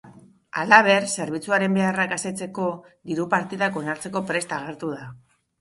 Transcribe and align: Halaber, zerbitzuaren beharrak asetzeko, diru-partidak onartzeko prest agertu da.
Halaber, 0.61 1.03
zerbitzuaren 1.17 1.75
beharrak 1.79 2.15
asetzeko, 2.17 2.71
diru-partidak 3.11 3.81
onartzeko 3.83 4.27
prest 4.33 4.57
agertu 4.59 4.91
da. 4.99 5.07